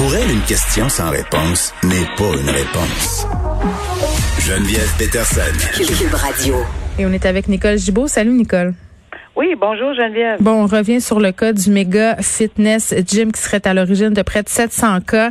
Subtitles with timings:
[0.00, 3.26] Pour elle, une question sans réponse n'est pas une réponse.
[4.38, 5.42] Geneviève Peterson.
[5.74, 6.54] Cube Radio.
[6.98, 8.08] Et on est avec Nicole Gibault.
[8.08, 8.72] Salut Nicole.
[9.36, 10.42] Oui, bonjour Geneviève.
[10.42, 14.22] Bon, on revient sur le cas du méga fitness gym qui serait à l'origine de
[14.22, 15.30] près de 700 cas,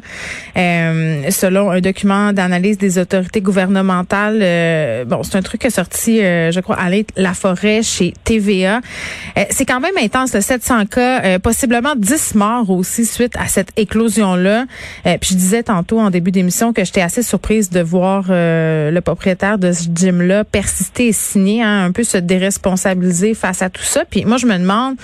[0.56, 4.40] euh, selon un document d'analyse des autorités gouvernementales.
[4.42, 8.14] Euh, bon, c'est un truc qui est sorti, euh, je crois, à La Forêt chez
[8.24, 8.80] TVA.
[9.50, 14.66] c'est quand même intense, le 700 cas, possiblement 10 morts aussi suite à cette éclosion-là.
[15.04, 19.58] puis je disais tantôt en début d'émission que j'étais assez surprise de voir le propriétaire
[19.58, 24.06] de ce gym-là persister et signer, hein, un peu se déresponsabiliser face à tout ça.
[24.06, 24.96] Puis moi, je me demande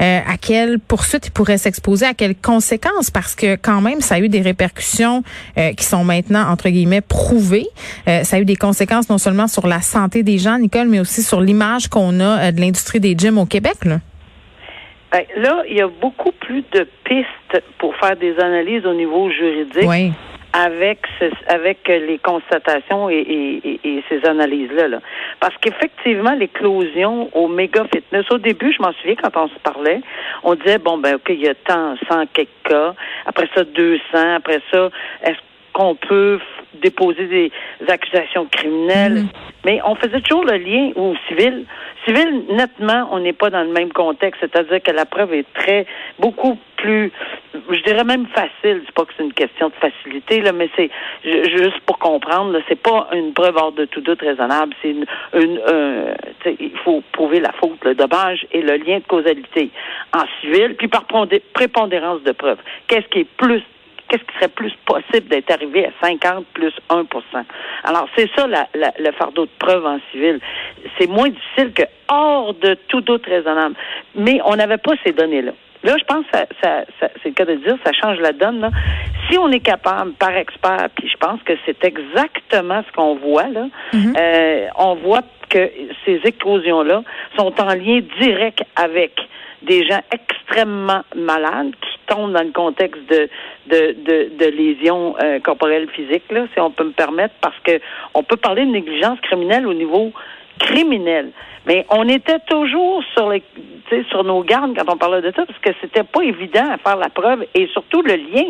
[0.00, 4.16] euh, à quelle poursuite il pourrait s'exposer, à quelles conséquences, parce que quand même, ça
[4.16, 5.22] a eu des répercussions
[5.58, 7.66] euh, qui sont maintenant, entre guillemets, prouvées.
[8.08, 11.00] Euh, ça a eu des conséquences non seulement sur la santé des gens, Nicole, mais
[11.00, 13.84] aussi sur l'image qu'on a de l'industrie des gyms au Québec.
[13.84, 13.98] Là.
[15.12, 19.30] Ben, là, il y a beaucoup plus de pistes pour faire des analyses au niveau
[19.30, 19.88] juridique.
[19.88, 20.12] Oui
[20.52, 21.06] avec
[21.46, 24.88] avec les constatations et, ces analyses-là.
[24.88, 25.00] Là.
[25.40, 30.00] Parce qu'effectivement, l'éclosion au méga fitness, au début, je m'en souviens quand on se parlait,
[30.42, 32.94] on disait, bon, ben, OK, il y a tant, 100 quelques cas,
[33.26, 34.00] après ça, 200,
[34.36, 34.90] après ça,
[35.22, 35.38] est-ce
[35.72, 36.38] qu'on peut
[36.74, 37.52] déposer des
[37.88, 39.24] accusations criminelles?
[39.24, 39.48] Mm-hmm.
[39.64, 41.64] Mais on faisait toujours le lien au civil.
[42.06, 45.84] Civil, nettement, on n'est pas dans le même contexte, c'est-à-dire que la preuve est très,
[46.18, 47.10] beaucoup plus,
[47.52, 48.82] je dirais même facile.
[48.86, 50.90] C'est pas que c'est une question de facilité, là, mais c'est
[51.24, 54.72] juste pour comprendre, c'est pas une preuve hors de tout doute raisonnable.
[54.80, 55.60] C'est une, une
[56.60, 59.70] il faut prouver la faute, le dommage et le lien de causalité
[60.14, 61.04] en civil, puis par
[61.52, 62.58] prépondérance de preuve.
[62.86, 63.62] Qu'est-ce qui est plus
[64.08, 67.04] qu'est-ce qui serait plus possible d'être arrivé à 50 plus 1%
[67.84, 70.40] Alors, c'est ça le fardeau de preuve en civil.
[70.98, 73.74] C'est moins difficile que hors de tout doute raisonnable.
[74.14, 75.52] Mais on n'avait pas ces données-là.
[75.84, 78.60] Là, je pense que ça, c'est le cas de dire, ça change la donne.
[78.60, 78.70] Là.
[79.30, 83.48] Si on est capable, par expert, puis je pense que c'est exactement ce qu'on voit
[83.48, 84.16] là, mm-hmm.
[84.18, 85.70] euh, on voit que
[86.04, 87.02] ces éclosions-là
[87.36, 89.12] sont en lien direct avec
[89.62, 93.28] des gens extrêmement malades qui tombent dans le contexte de
[93.66, 97.80] de, de, de lésions euh, corporelles physiques, là, si on peut me permettre, parce que
[98.14, 100.12] on peut parler de négligence criminelle au niveau
[100.58, 101.32] criminel.
[101.66, 103.42] Mais on était toujours sur les,
[104.08, 106.96] sur nos gardes quand on parlait de ça, parce que c'était pas évident à faire
[106.96, 108.44] la preuve et surtout le lien.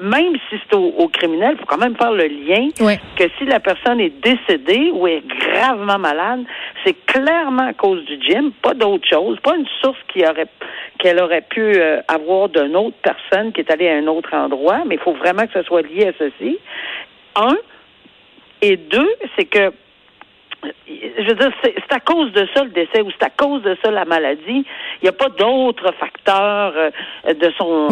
[0.00, 2.68] Même si c'est au, criminel, il faut quand même faire le lien
[3.16, 6.44] que si la personne est décédée ou est gravement malade,
[6.84, 10.48] c'est clairement à cause du gym, pas d'autre chose, pas une source qui aurait
[10.98, 14.82] qu'elle aurait pu euh, avoir d'une autre personne qui est allée à un autre endroit,
[14.86, 16.58] mais il faut vraiment que ce soit lié à ceci.
[17.36, 17.56] Un.
[18.62, 19.72] Et deux, c'est que
[21.18, 23.76] je veux dire, c'est à cause de ça le décès ou c'est à cause de
[23.82, 24.42] ça la maladie.
[24.48, 27.88] Il n'y a pas d'autres facteurs euh, de son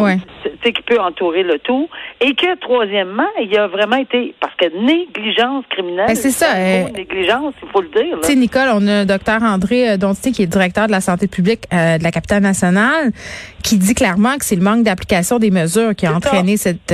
[0.63, 1.89] qui peut entourer le tout.
[2.21, 6.07] Et que troisièmement, il y a vraiment été parce que négligence criminelle.
[6.07, 6.55] Ben, c'est ça.
[6.55, 8.17] Euh, négligence, il faut le dire.
[8.21, 11.27] Tu sais, Nicole, on a docteur André euh, Donti qui est directeur de la santé
[11.27, 13.11] publique de la capitale nationale,
[13.63, 16.93] qui dit clairement que c'est le manque d'application des mesures qui a entraîné cette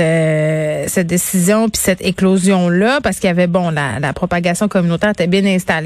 [0.88, 5.10] cette décision puis cette éclosion là, parce qu'il y avait bon la, la propagation communautaire
[5.10, 5.82] était bien installée à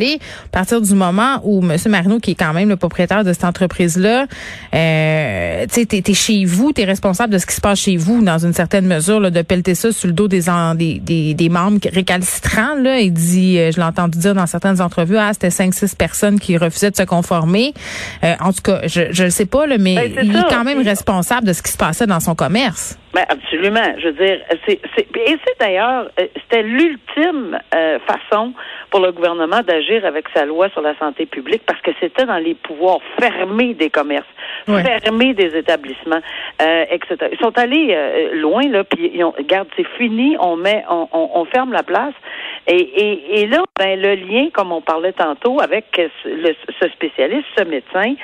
[0.50, 1.76] partir du moment où M.
[1.88, 4.26] Marino, qui est quand même le propriétaire de cette entreprise-là,
[4.74, 8.22] euh, tu sais, t'es, chez vous, t'es responsable de ce qui se passe chez vous,
[8.22, 10.44] dans une certaine mesure, là, de pelleter ça sur le dos des,
[10.76, 12.76] des, des, des membres récalcitrants.
[12.80, 13.00] Là.
[13.00, 16.56] Il dit, euh, je l'ai entendu dire dans certaines entrevues, ah, c'était 5-6 personnes qui
[16.56, 17.74] refusaient de se conformer.
[18.22, 20.82] Euh, en tout cas, je ne sais pas, là, mais ben, il est quand même
[20.82, 22.96] responsable de ce qui se passait dans son commerce.
[23.14, 23.94] Ben absolument.
[23.98, 28.52] Je veux dire, c'est, c'est et c'est d'ailleurs, euh, c'était l'ultime euh, façon
[28.90, 32.38] pour le gouvernement d'agir avec sa loi sur la santé publique parce que c'était dans
[32.38, 34.26] les pouvoirs fermés des commerces,
[34.66, 36.20] fermés des établissements,
[36.60, 37.30] euh, etc.
[37.32, 37.96] Ils sont allés
[38.34, 42.14] loin là, puis ils ont, regarde, c'est fini, on met, on, on, ferme la place.
[42.66, 47.46] Et, et, et là, ben le lien, comme on parlait tantôt, avec le, ce spécialiste,
[47.56, 48.14] ce médecin,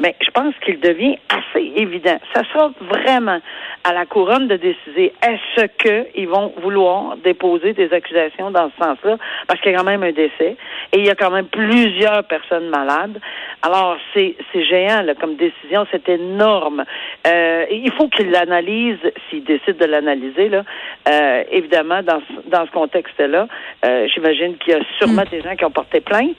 [0.00, 2.18] ben je pense qu'il devient assez évident.
[2.34, 3.40] Ça sera vraiment
[3.84, 9.16] à la couronne de décider est-ce qu'ils vont vouloir déposer des accusations dans ce sens-là,
[9.46, 10.56] parce qu'il y a quand même un décès
[10.92, 13.20] et il y a quand même plusieurs personnes malades.
[13.62, 16.84] Alors, c'est géant là, comme décision, c'est énorme.
[17.26, 18.98] Euh, il faut qu'il l'analyse,
[19.28, 20.62] s'il décide de l'analyser, là,
[21.08, 23.48] euh, évidemment, dans, dans ce contexte-là.
[23.84, 25.30] Euh, j'imagine qu'il y a sûrement mm.
[25.30, 26.38] des gens qui ont porté plainte,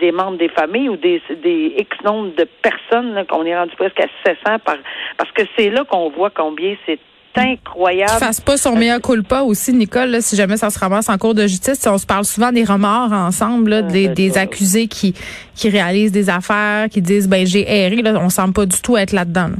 [0.00, 2.85] des membres des familles ou des, des X nombre de personnes,
[3.28, 4.76] qu'on est rendu presque à 700 par,
[5.16, 6.98] parce que c'est là qu'on voit combien c'est
[7.36, 8.12] incroyable.
[8.18, 11.42] Fasse pas son meilleur culpa aussi, Nicole, si jamais ça se ramasse en cours de
[11.42, 11.86] justice.
[11.86, 15.14] On se parle souvent des remords ensemble, ah, des, des accusés qui,
[15.54, 17.96] qui réalisent des affaires, qui disent ben j'ai erré.
[17.96, 19.50] Là, on semble pas du tout être là-dedans.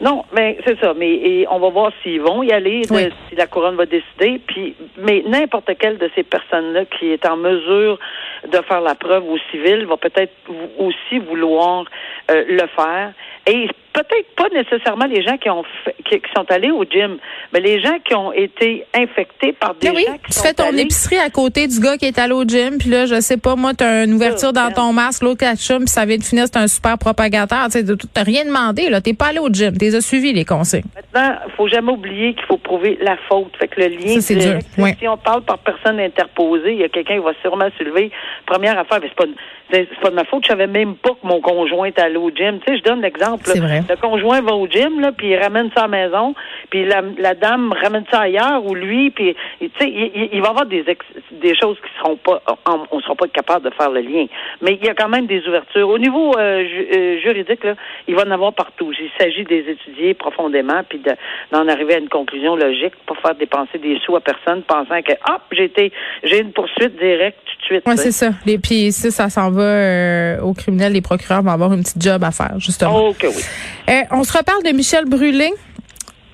[0.00, 0.92] Non, mais c'est ça.
[0.94, 4.40] Mais et on va voir s'ils vont y aller, de- si la couronne va décider.
[4.46, 7.98] Puis, mais n'importe quelle de ces personnes-là qui est en mesure
[8.46, 10.32] de faire la preuve au civil va peut-être
[10.78, 11.84] aussi vouloir
[12.30, 13.12] euh, le faire.
[13.46, 17.16] Et peut-être pas nécessairement les gens qui ont fait- qui, qui sont allés au gym,
[17.52, 20.52] mais les gens qui ont été infectés par des Ah oui, qui tu sont fais
[20.52, 23.18] ton allés- épicerie à côté du gars qui est allé au gym, puis là, je
[23.20, 26.22] sais pas, moi, t'as une ouverture dans ton masque, l'autre ketchup, puis ça vient de
[26.24, 27.64] finir, c'est un super propagateur.
[27.72, 29.00] Tu sais, t'as rien demandé, là.
[29.00, 30.82] T'es pas allé au gym, t'es as suivi les consignes.
[30.94, 33.52] Maintenant, faut jamais oublier qu'il faut prouver la faute.
[33.58, 34.96] Fait que le lien c'est dur, ouais.
[35.00, 38.10] si on parle par personne interposée, il y a quelqu'un qui va sûrement se lever.
[38.44, 39.32] Première affaire, mais c'est pas,
[39.72, 40.42] c'est pas de ma faute.
[40.44, 42.58] Je savais même pas que mon conjoint était allé au gym.
[42.66, 43.44] Tu sais, je donne l'exemple.
[43.46, 43.82] C'est vrai.
[43.88, 46.34] Le conjoint va au gym, là, puis il ramène ça à la maison,
[46.70, 50.40] puis la, la dame ramène ça ailleurs ou lui, puis tu sais, il, il- il
[50.40, 53.64] va y avoir des ex- des choses qui seront pas, on, on sera pas capable
[53.68, 54.26] de faire le lien.
[54.62, 55.88] Mais il y a quand même des ouvertures.
[55.88, 57.74] Au niveau euh, ju- euh, juridique, là,
[58.08, 58.92] il va en avoir partout.
[58.98, 61.14] Il s'agit des étudier profondément, puis de-
[61.52, 65.12] d'en arriver à une conclusion logique, pas faire dépenser des sous à personne, pensant que
[65.12, 65.92] hop, j'ai été,
[66.24, 67.88] j'ai une poursuite directe tout de suite.
[67.96, 67.96] Sais.
[67.96, 68.30] c'est ça.
[68.46, 72.02] Les, puis si ça s'en va euh, aux criminels, les procureurs vont avoir une petite
[72.02, 73.08] job à faire, justement.
[73.10, 73.42] Oh, oui.
[73.88, 75.52] Euh, on se reparle de Michel Brûlé.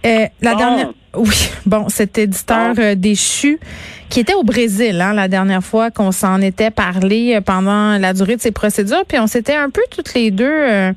[0.04, 0.58] Euh, la Bon.
[0.58, 2.82] dernière, oui, bon, cet éditeur Bon.
[2.82, 3.60] euh, déchu
[4.08, 8.12] qui était au Brésil hein, la dernière fois qu'on s'en était parlé euh, pendant la
[8.12, 10.92] durée de ses procédures, puis on s'était un peu toutes les deux euh,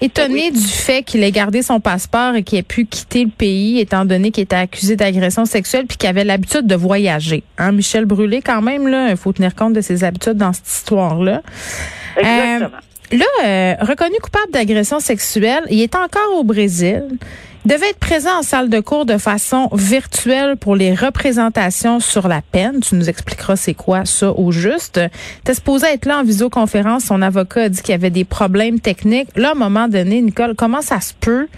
[0.00, 3.80] étonnées du fait qu'il ait gardé son passeport et qu'il ait pu quitter le pays,
[3.80, 7.42] étant donné qu'il était accusé d'agression sexuelle puis qu'il avait l'habitude de voyager.
[7.58, 10.68] Hein, Michel Brûlé, quand même, là, il faut tenir compte de ses habitudes dans cette
[10.68, 11.42] histoire-là.
[12.16, 12.78] Exactement.
[13.12, 17.04] Là, euh, reconnu coupable d'agression sexuelle, il est encore au Brésil.
[17.64, 22.28] Il devait être présent en salle de cours de façon virtuelle pour les représentations sur
[22.28, 22.80] la peine.
[22.80, 25.00] Tu nous expliqueras c'est quoi ça au juste.
[25.44, 27.04] T'es supposé être là en visioconférence.
[27.04, 29.28] Son avocat a dit qu'il y avait des problèmes techniques.
[29.36, 31.48] Là, à un moment donné, Nicole, comment ça se peut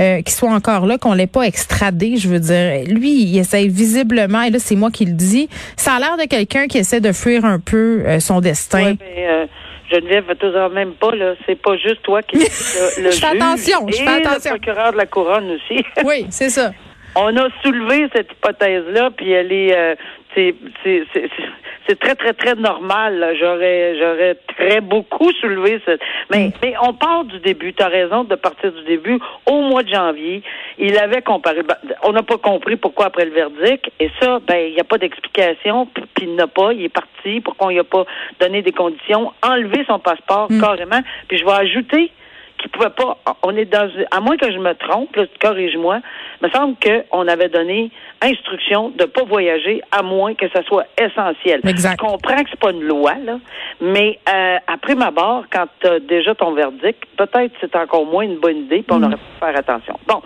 [0.00, 2.16] euh, qu'il soit encore là, qu'on l'ait pas extradé?
[2.16, 5.92] Je veux dire, lui, il essaie visiblement, et là, c'est moi qui le dis, ça
[5.92, 8.96] a l'air de quelqu'un qui essaie de fuir un peu euh, son destin.
[8.98, 9.46] Mais, euh,
[9.90, 11.34] Geneviève, fais-toi même pas, là.
[11.46, 14.52] C'est pas juste toi qui le, le Je fais juge attention, je et fais attention.
[14.54, 15.84] le procureur de la couronne aussi.
[16.04, 16.70] Oui, c'est ça.
[17.16, 19.94] On a soulevé cette hypothèse-là, puis elle est, euh,
[20.34, 21.48] c'est, c'est, c'est, c'est-
[21.88, 23.34] c'est très, très, très normal.
[23.40, 26.00] J'aurais, j'aurais très beaucoup soulevé cette.
[26.30, 26.52] Mais, Mm.
[26.62, 27.72] mais on part du début.
[27.72, 29.18] Tu as raison de partir du début.
[29.46, 30.42] Au mois de janvier,
[30.78, 31.62] il avait comparé.
[31.64, 31.74] ben,
[32.04, 33.90] On n'a pas compris pourquoi après le verdict.
[33.98, 35.86] Et ça, ben, il n'y a pas d'explication.
[35.86, 36.72] Puis il n'a pas.
[36.72, 37.40] Il est parti.
[37.40, 38.04] Pourquoi on lui a pas
[38.38, 39.32] donné des conditions?
[39.42, 40.60] Enlever son passeport Mm.
[40.60, 41.00] carrément.
[41.26, 42.12] Puis je vais ajouter
[42.60, 43.18] qu'il pouvait pas.
[43.42, 46.00] On est dans, à moins que je me trompe, là, corrige-moi.
[46.40, 47.90] Il me semble qu'on avait donné
[48.22, 51.60] instruction de pas voyager à moins que ça soit essentiel.
[51.66, 51.98] Exact.
[52.00, 53.38] Je comprends que c'est pas une loi, là,
[53.80, 58.24] mais euh, après ma barre, quand tu as déjà ton verdict, peut-être c'est encore moins
[58.24, 59.98] une bonne idée, puis on aurait pu faire attention.
[60.06, 60.22] Bon,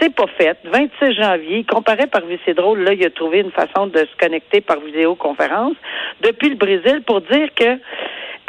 [0.00, 0.58] c'est pas fait.
[0.64, 4.60] 26 janvier, comparé par c'est drôle, là, il a trouvé une façon de se connecter
[4.60, 5.76] par vidéoconférence
[6.22, 7.78] depuis le Brésil pour dire que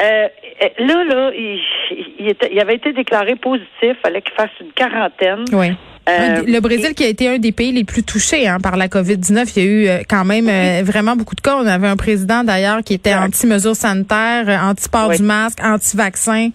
[0.02, 0.28] euh,
[0.78, 1.60] là, là, il,
[2.18, 5.44] il, était, il avait été déclaré positif, fallait qu'il fasse une quarantaine.
[5.52, 5.72] Oui.
[6.08, 8.88] Euh, le Brésil qui a été un des pays les plus touchés hein, par la
[8.88, 9.52] COVID-19.
[9.56, 11.56] Il y a eu euh, quand même euh, vraiment beaucoup de cas.
[11.56, 15.16] On avait un président d'ailleurs qui était anti-mesures sanitaires, euh, anti-port Oui.
[15.18, 16.50] du masque, anti-vaccin.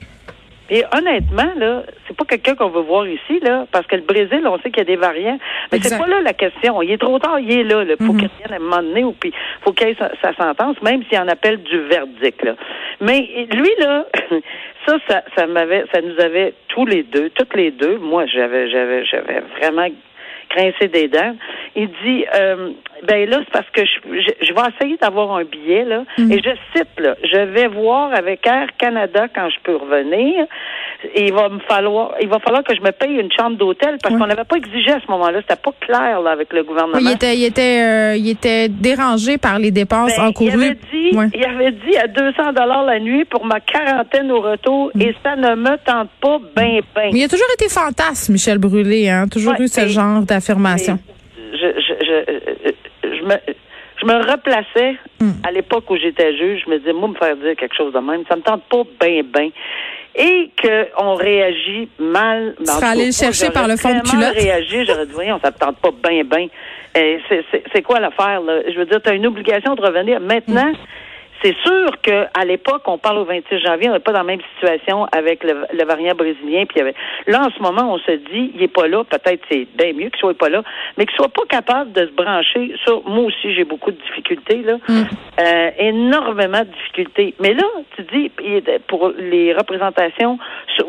[0.75, 4.41] Et honnêtement, là, c'est pas quelqu'un qu'on veut voir ici, là, parce que le Brésil,
[4.47, 5.37] on sait qu'il y a des variants.
[5.71, 6.81] Mais c'est pas là la question.
[6.81, 7.83] Il est trop tard, il est là.
[7.87, 8.19] Il faut Mhm.
[8.19, 11.03] qu'il revienne à un moment donné, ou puis faut qu'il ait sa, sa sentence, même
[11.07, 12.43] s'il en appelle du verdict.
[12.43, 12.55] Là.
[13.01, 13.19] Mais
[13.53, 14.07] lui, là,
[14.87, 17.99] ça, ça, ça m'avait, ça nous avait tous les deux, toutes les deux.
[17.99, 19.85] Moi, j'avais, j'avais, j'avais vraiment
[20.55, 21.35] grincé des dents.
[21.75, 22.71] Il dit, euh,
[23.07, 26.37] ben là, c'est parce que je, je, je vais essayer d'avoir un billet, là, et
[26.41, 30.45] je cite, là, je vais voir avec Air Canada quand je peux revenir.
[31.15, 33.97] Et il va me falloir, il va falloir que je me paye une chambre d'hôtel
[34.01, 35.39] parce qu'on n'avait pas exigé à ce moment-là.
[35.41, 36.95] C'était pas clair, là, avec le gouvernement.
[36.97, 40.51] Oui, il était, il était, euh, il était dérangé par les dépenses Ben, il encourues.
[40.63, 44.91] avait dit, il avait dit à 200 dollars la nuit pour ma quarantaine au retour
[44.99, 47.09] et ça ne me tente pas ben ben.
[47.11, 49.27] Mais il a toujours été fantasme, Michel Brûlé, hein.
[49.27, 50.23] Toujours Ouais, eu ce genre
[51.53, 53.35] je, je, je, je me,
[54.01, 55.31] je me replaçais Hmm.
[55.47, 56.63] à l'époque où j'étais juge.
[56.65, 58.83] Je me disais, moi, me faire dire quelque chose de même, ça me tente pas
[58.99, 59.49] ben ben.
[60.15, 62.55] Et qu'on réagit mal.
[62.59, 64.33] Tu serais allé le chercher par le fond de culotte.
[64.35, 66.47] réagi, j'aurais dit, voyons, ça me tente pas ben.
[66.97, 68.61] Euh, c'est- quoi l'affaire, là?
[68.71, 70.19] Je veux dire, tu as une obligation de revenir.
[70.19, 70.73] Maintenant,
[71.43, 74.39] C'est sûr qu'à l'époque, on parle au 26 janvier, on n'est pas dans la même
[74.55, 76.65] situation avec le, variant brésilien.
[76.65, 76.95] Puis avait...
[77.27, 79.03] Là, en ce moment, on se dit, il n'est pas là.
[79.03, 80.63] Peut-être c'est bien mieux qu'il soit pas là,
[80.97, 82.73] mais qu'il soit pas capable de se brancher.
[82.85, 85.03] Ça, moi aussi, j'ai beaucoup de difficultés là, mm.
[85.39, 87.35] euh, énormément de difficultés.
[87.41, 87.65] Mais là,
[87.97, 88.31] tu dis
[88.87, 90.39] pour les représentations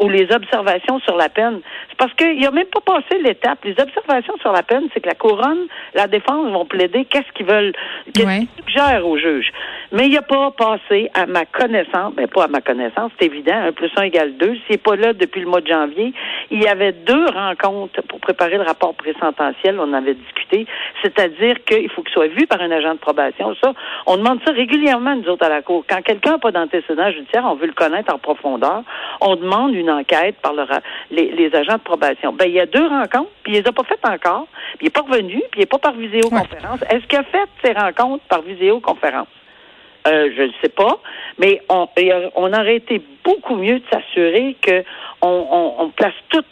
[0.00, 3.58] ou les observations sur la peine, c'est parce qu'il a même pas passé l'étape.
[3.64, 7.46] Les observations sur la peine, c'est que la couronne, la défense vont plaider qu'est-ce qu'ils
[7.46, 7.72] veulent,
[8.12, 9.52] qu'est-ce qu'ils suggèrent au juge.
[9.92, 13.26] Mais il n'a pas passé, à ma connaissance, mais ben, pas à ma connaissance, c'est
[13.26, 14.54] évident, un plus un égale deux.
[14.54, 16.12] S'il n'est pas là depuis le mois de janvier,
[16.50, 20.66] il y avait deux rencontres pour préparer le rapport présententiel, on avait discuté,
[21.02, 23.54] c'est-à-dire qu'il faut qu'il soit vu par un agent de probation.
[23.62, 23.72] Ça,
[24.06, 25.84] on demande ça régulièrement, nous autres, à la Cour.
[25.88, 28.82] Quand quelqu'un n'a pas d'antécédent judiciaire, on veut le connaître en profondeur,
[29.20, 30.54] on demande une enquête par
[31.10, 32.32] les, agents de probation.
[32.32, 34.46] Ben, il y a deux rencontres, puis il les a pas faites encore,
[34.78, 36.80] puis il n'est pas revenu, puis il n'est pas par visioconférence.
[36.90, 39.28] Est-ce qu'il a fait ces rencontres par visioconférence?
[40.06, 40.98] Euh, je ne sais pas,
[41.38, 41.88] mais on,
[42.34, 44.84] on aurait été beaucoup mieux de s'assurer que
[45.22, 46.46] on, place toute,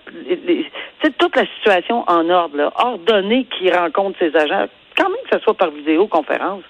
[1.18, 4.66] toute la situation en ordre, là, ordonner qui rencontre ses agents,
[4.96, 6.62] quand même que ce soit par vidéoconférence.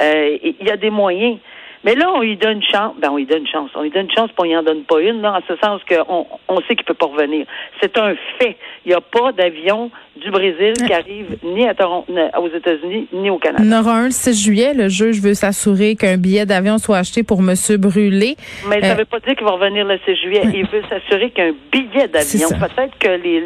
[0.00, 1.36] Euh, il y a des moyens.
[1.84, 2.94] Mais là, on lui donne une chance.
[3.00, 3.70] Ben, on lui donne une chance.
[3.74, 5.80] On lui donne une chance, puis on en donne pas une, là, en ce sens
[5.88, 7.46] qu'on on sait qu'il peut pas revenir.
[7.80, 8.56] C'est un fait.
[8.84, 13.30] Il n'y a pas d'avion du Brésil qui arrive ni à Toronto, aux États-Unis, ni
[13.30, 13.64] au Canada.
[13.64, 14.74] Il y en aura un le 6 juillet.
[14.74, 17.54] Le juge veut s'assurer qu'un billet d'avion soit acheté pour M.
[17.78, 18.36] Brûlé.
[18.68, 20.42] Mais ça ne euh, veut pas dire qu'il va revenir le 6 juillet.
[20.54, 22.48] Il veut s'assurer qu'un billet d'avion.
[22.48, 23.42] Peut-être que les,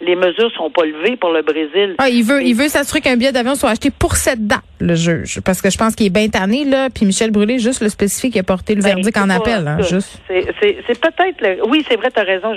[0.00, 1.94] les, mesures sont pas levées pour le Brésil.
[1.98, 4.94] Ah, il veut, il veut s'assurer qu'un billet d'avion soit acheté pour cette date, le
[4.94, 5.40] juge.
[5.44, 6.88] Parce que je pense qu'il est bien tanné, là.
[6.90, 9.66] Puis Michel Brûlé, juste le spécifique, a porté le ben, verdict en appel.
[9.66, 10.20] Hein, juste.
[10.28, 11.68] C'est peut-être.
[11.68, 12.54] Oui, c'est vrai, tu as raison.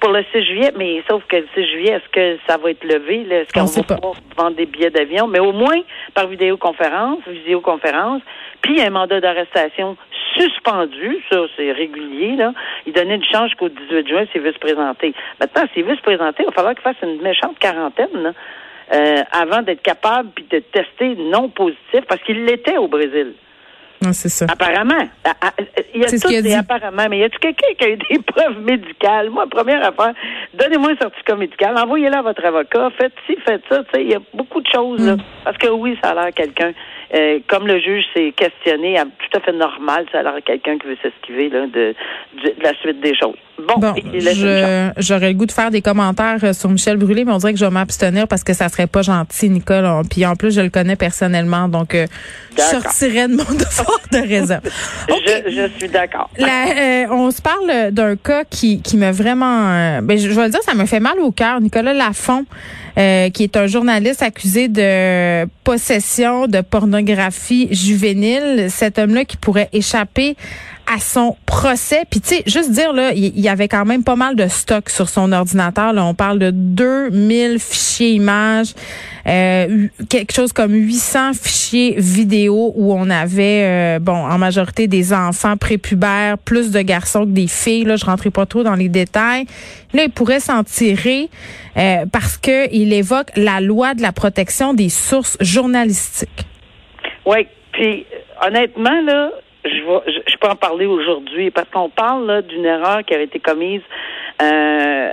[0.00, 2.84] Pour le 6 juillet, mais sauf que le 6 juillet, est-ce que ça va être
[2.84, 3.26] levé?
[3.30, 5.26] Est-ce qu'on va pas vendre des billets d'avion?
[5.26, 5.80] Mais au moins
[6.14, 8.22] par vidéoconférence, visioconférence,
[8.62, 9.96] puis un mandat d'arrestation
[10.36, 12.52] suspendu, ça c'est régulier, là.
[12.86, 15.14] Il donnait une chance jusqu'au 18 juin s'il veut se présenter.
[15.40, 18.34] Maintenant, s'il veut se présenter, il va falloir qu'il fasse une méchante quarantaine,
[18.92, 23.34] euh, avant d'être capable puis de tester non positif, parce qu'il l'était au Brésil.
[24.04, 24.46] Ah, c'est ça.
[24.48, 25.08] Apparemment.
[25.24, 25.52] Ah, ah,
[25.94, 28.60] il y a tout des apparemment, mais y a-tu quelqu'un qui a eu des preuves
[28.60, 29.30] médicales?
[29.30, 30.14] Moi, première affaire,
[30.54, 33.82] donnez-moi un certificat médical, envoyez-le à votre avocat, faites ci, faites ça.
[33.94, 35.16] Il y a beaucoup de choses, là.
[35.16, 35.22] Mm.
[35.44, 36.72] Parce que oui, ça a l'air quelqu'un
[37.14, 40.88] euh, comme le juge s'est questionné, tout à fait normal, ça a l'air quelqu'un qui
[40.88, 41.94] veut s'esquiver de, de,
[42.60, 43.36] la suite des choses.
[43.58, 43.94] Bon,
[44.98, 47.58] j'aurais le goût de faire des commentaires euh, sur Michel Brûlé, mais on dirait que
[47.58, 49.86] je vais m'abstenir parce que ça serait pas gentil, Nicole.
[50.10, 52.06] Puis en plus, je le connais personnellement, donc euh,
[52.56, 54.62] je sortirais de mon devoir de réserve.
[55.08, 56.28] je, suis d'accord.
[56.38, 60.00] on se parle d'un cas qui, qui m'a vraiment...
[60.02, 61.60] ben, je, je vais le dire, ça me fait mal au cœur.
[61.60, 62.44] Nicolas Lafont,
[62.96, 68.68] qui est un journaliste accusé de possession de pornographie juvénile.
[68.70, 70.34] Cet homme-là qui pourrait échapper
[70.86, 72.04] à son procès.
[72.10, 74.88] Puis tu sais, juste dire là, il y, avait quand même pas mal de stock
[74.88, 75.92] sur son ordinateur.
[75.92, 78.74] Là, on parle de 2000 fichiers images,
[79.26, 85.12] euh, quelque chose comme 800 fichiers vidéo où on avait, euh, bon, en majorité des
[85.12, 87.84] enfants prépubères, plus de garçons que des filles.
[87.84, 89.46] Là, je rentrais pas trop dans les détails.
[89.92, 91.28] Là, il pourrait s'en tirer
[91.76, 96.46] euh, parce que il évoque la loi de la protection des sources journalistiques.
[97.24, 98.06] Oui, puis
[98.40, 99.30] honnêtement là,
[99.68, 103.82] je, je, peux en parler aujourd'hui parce qu'on parle d'une erreur qui avait été commise
[104.42, 105.10] euh,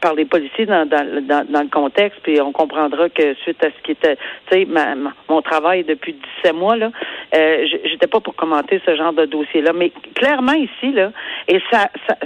[0.00, 3.92] par les policiers dans, dans, le contexte, puis on comprendra que suite à ce qui
[3.92, 4.16] était,
[4.50, 4.68] tu sais,
[5.28, 6.90] mon travail depuis 17 mois là,
[7.34, 11.10] euh, j'étais pas pour commenter ce genre de dossier-là, mais clairement ici là,
[11.48, 12.16] et ça, ça,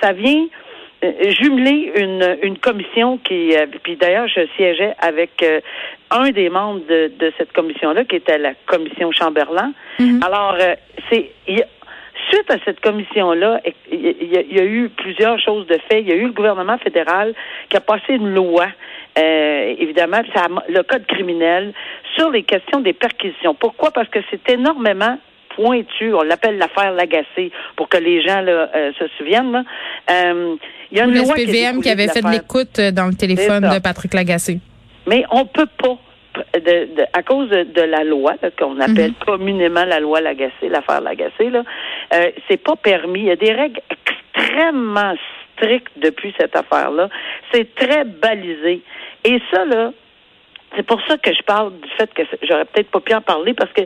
[0.00, 0.46] ça vient
[1.02, 5.60] jumeler une, une commission qui, euh, puis d'ailleurs, je siégeais avec euh,
[6.10, 9.72] un des membres de, de cette commission-là, qui était la commission Chamberlain.
[9.98, 10.20] Mhm.
[10.22, 10.56] Alors,
[11.10, 11.30] c'est
[12.30, 16.00] suite à cette commission-là, il y, a eu plusieurs choses de fait.
[16.00, 17.34] Il y a eu le gouvernement fédéral
[17.68, 18.66] qui a passé une loi,
[19.18, 21.72] euh, évidemment, ça, le code criminel,
[22.16, 23.54] sur les questions des perquisitions.
[23.54, 23.90] Pourquoi?
[23.90, 25.18] Parce que c'est énormément
[25.58, 26.14] pointu.
[26.14, 29.52] On l'appelle l'affaire Lagacé pour que les gens là, euh, se souviennent.
[29.52, 29.64] Là.
[30.10, 30.56] Euh,
[30.90, 33.78] il y a une loi qui, qui avait fait l'écoute euh, dans le téléphone de
[33.80, 34.60] Patrick Lagacé.
[35.06, 35.98] Mais on peut pas
[36.54, 39.26] de, à cause de, la loi qu'on appelle mhm.
[39.26, 41.64] communément la loi Lagacé, l'affaire Lagacé, là,
[42.14, 43.20] euh, c'est pas permis.
[43.20, 45.14] Il y a des règles extrêmement
[45.56, 47.08] strictes depuis cette affaire-là.
[47.52, 48.82] C'est très balisé.
[49.24, 49.92] Et ça, là,
[50.76, 53.54] c'est pour ça que je parle du fait que j'aurais peut-être pas pu en parler
[53.54, 53.82] parce que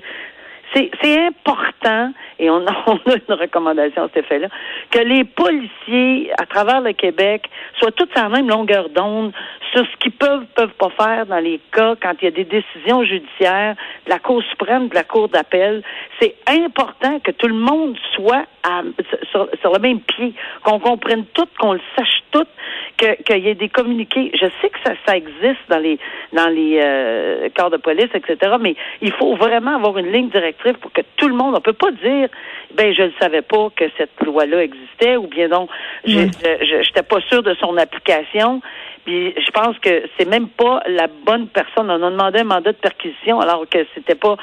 [0.74, 4.48] c'est important, et on a, on a une recommandation à cet effet-là,
[4.90, 7.48] que les policiers à travers le Québec
[7.78, 9.32] soient tous à la même longueur d'onde
[9.72, 12.44] sur ce qu'ils peuvent, peuvent pas faire dans les cas quand il y a des
[12.44, 13.74] décisions judiciaires
[14.06, 15.82] de la Cour suprême, de la Cour d'appel.
[16.20, 18.44] C'est important que tout le monde soit
[19.30, 22.46] sur, sur, le même pied, qu'on comprenne tout, qu'on le sache tout,
[23.24, 24.30] qu'il y ait des communiqués.
[24.34, 25.98] Je sais que ça, ça existe dans les
[26.32, 28.56] dans les euh, corps de police, etc.
[28.60, 31.54] Mais il faut vraiment avoir une ligne directrice pour que tout le monde.
[31.56, 32.28] On peut pas dire,
[32.74, 35.68] ben je ne savais pas que cette loi-là existait, ou bien donc
[36.04, 38.62] je n'étais pas sûr de son application.
[39.04, 41.90] Puis je pense que c'est même pas la bonne personne.
[41.90, 44.36] On a demandé un mandat de perquisition alors que c'était pas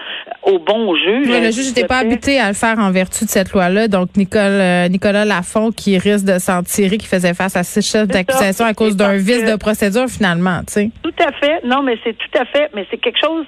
[0.44, 1.30] au bon juge.
[1.30, 3.88] le juge n'était pas habité à le faire en vertu de cette loi-là.
[3.88, 7.90] Donc Nicolas, euh, Nicolas Lafont qui risque de s'en tirer, qui faisait face à six
[7.90, 10.60] chefs d'accusation à cause d'un vice de procédure finalement.
[10.68, 10.90] Tu sais.
[11.04, 11.64] Tout à fait.
[11.64, 12.70] Non, mais c'est tout à fait.
[12.76, 13.46] Mais c'est quelque chose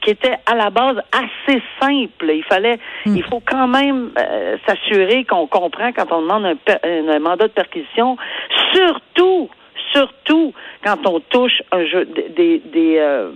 [0.00, 2.30] qui était à la base assez simple.
[2.30, 3.16] Il fallait, hmm.
[3.16, 7.52] il faut quand même euh, s'assurer qu'on comprend quand on demande un, un mandat de
[7.52, 8.16] perquisition,
[8.72, 9.50] surtout
[9.96, 10.52] surtout
[10.84, 13.30] quand on touche un jeu, des, des, euh,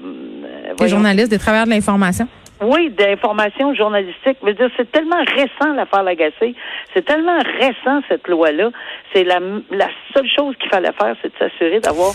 [0.79, 2.29] des journalistes, des travailleurs de l'information.
[2.63, 4.37] Oui, d'informations journalistiques.
[4.43, 6.55] Je veux dire, c'est tellement récent l'affaire Lagacé.
[6.95, 8.71] C'est tellement récent cette loi-là.
[9.15, 9.41] C'est la,
[9.71, 12.13] la seule chose qu'il fallait faire, c'est de s'assurer d'avoir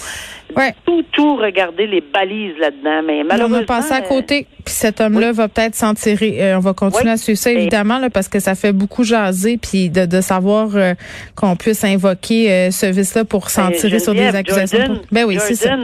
[0.86, 3.02] tout, tout regardé les balises là-dedans.
[3.04, 3.58] Mais malheureusement.
[3.58, 4.48] On va passer à côté.
[4.64, 6.38] Puis cet homme-là va peut-être s'en tirer.
[6.42, 9.58] Euh, on va continuer à suivre ça, évidemment, là, parce que ça fait beaucoup jaser.
[9.58, 10.94] Puis de, de savoir euh,
[11.36, 15.02] qu'on puisse invoquer euh, ce vice-là pour s'en tirer sur des accusations.
[15.12, 15.76] ben oui, c'est ça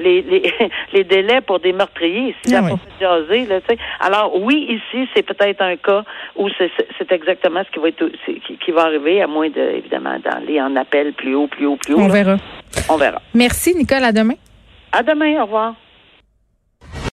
[0.00, 0.52] les, les,
[0.92, 2.34] les délais pour des meurtriers.
[2.44, 2.62] Si ah
[3.00, 3.60] jaser, là,
[4.00, 6.04] Alors oui, ici, c'est peut-être un cas
[6.36, 10.18] où c'est exactement ce qui va être qui, qui, va arriver, à moins de évidemment
[10.18, 12.00] d'aller en appel plus haut, plus haut, plus haut.
[12.00, 12.36] On verra.
[12.88, 13.20] On verra.
[13.34, 14.04] Merci, Nicole.
[14.04, 14.34] À demain.
[14.92, 15.40] À demain.
[15.40, 15.74] Au revoir.